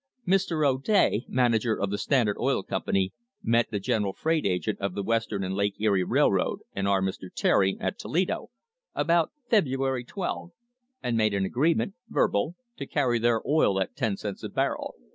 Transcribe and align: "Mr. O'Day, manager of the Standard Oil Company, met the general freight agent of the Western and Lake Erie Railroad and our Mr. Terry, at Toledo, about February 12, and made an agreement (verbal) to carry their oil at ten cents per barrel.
"Mr. 0.27 0.67
O'Day, 0.67 1.25
manager 1.29 1.79
of 1.79 1.91
the 1.91 1.97
Standard 1.99 2.35
Oil 2.39 2.63
Company, 2.63 3.13
met 3.43 3.69
the 3.69 3.79
general 3.79 4.13
freight 4.13 4.47
agent 4.47 4.79
of 4.81 4.95
the 4.95 5.03
Western 5.03 5.43
and 5.43 5.53
Lake 5.53 5.75
Erie 5.79 6.03
Railroad 6.03 6.61
and 6.73 6.87
our 6.87 7.03
Mr. 7.03 7.29
Terry, 7.31 7.77
at 7.79 7.99
Toledo, 7.99 8.49
about 8.95 9.29
February 9.47 10.03
12, 10.03 10.53
and 11.03 11.15
made 11.15 11.35
an 11.35 11.45
agreement 11.45 11.93
(verbal) 12.09 12.55
to 12.77 12.87
carry 12.87 13.19
their 13.19 13.47
oil 13.47 13.79
at 13.79 13.95
ten 13.95 14.17
cents 14.17 14.41
per 14.41 14.49
barrel. 14.49 14.95